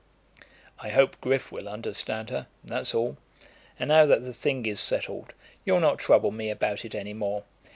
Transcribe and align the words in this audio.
"I 0.79 0.89
hope 0.89 1.21
Griff 1.21 1.51
will 1.51 1.69
understand 1.69 2.31
her, 2.31 2.47
that's 2.63 2.95
all. 2.95 3.17
And 3.77 3.89
now 3.89 4.07
that 4.07 4.23
the 4.23 4.33
thing 4.33 4.65
is 4.65 4.79
settled, 4.79 5.33
you'll 5.63 5.79
not 5.79 5.99
trouble 5.99 6.31
me 6.31 6.49
about 6.49 6.83
it 6.83 6.95
any 6.95 7.13
more. 7.13 7.43